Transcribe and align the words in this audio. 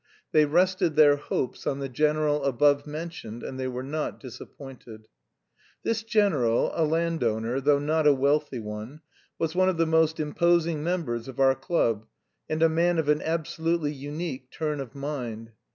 They 0.31 0.45
rested 0.47 0.95
their 0.95 1.15
hopes 1.15 1.67
on 1.67 1.77
the 1.77 1.87
general 1.87 2.43
above 2.43 2.87
mentioned, 2.87 3.43
and 3.43 3.59
they 3.59 3.67
were 3.67 3.83
not 3.83 4.19
disappointed. 4.19 5.07
This 5.83 6.01
general, 6.01 6.71
a 6.73 6.83
landowner, 6.83 7.61
though 7.61 7.77
not 7.77 8.07
a 8.07 8.13
wealthy 8.15 8.57
one, 8.57 9.01
was 9.37 9.53
one 9.53 9.69
of 9.69 9.77
the 9.77 9.85
most 9.85 10.19
imposing 10.19 10.83
members 10.83 11.27
of 11.27 11.39
our 11.39 11.53
club, 11.53 12.07
and 12.49 12.63
a 12.63 12.67
man 12.67 12.97
of 12.97 13.09
an 13.09 13.21
absolutely 13.21 13.93
unique 13.93 14.49
turn 14.49 14.79
of 14.79 14.95
mind. 14.95 15.51